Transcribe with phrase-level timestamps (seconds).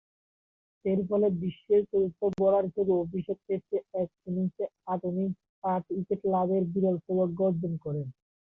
[0.85, 5.85] এরফলে বিশ্বের চতুর্থ বোলার হিসেবে অভিষেক টেস্টের এক ইনিংসে আট
[5.91, 8.07] উইকেট লাভের বিরল সৌভাগ্য অর্জন করেন।